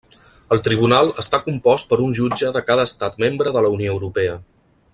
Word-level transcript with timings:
El 0.55 0.61
tribunal 0.67 1.11
està 1.23 1.39
compost 1.43 1.89
per 1.91 1.99
un 2.05 2.15
jutge 2.21 2.49
de 2.57 2.65
cada 2.71 2.87
Estat 2.91 3.21
membre 3.25 3.55
de 3.59 3.63
la 3.67 3.73
Unió 3.79 3.93
Europea. 3.99 4.35